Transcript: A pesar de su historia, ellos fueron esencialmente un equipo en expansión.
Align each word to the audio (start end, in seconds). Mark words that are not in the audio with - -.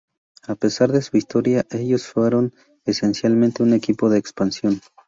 A 0.47 0.55
pesar 0.55 0.91
de 0.91 1.03
su 1.03 1.15
historia, 1.15 1.67
ellos 1.69 2.07
fueron 2.07 2.55
esencialmente 2.85 3.61
un 3.61 3.73
equipo 3.75 4.07
en 4.09 4.17
expansión. 4.17 4.81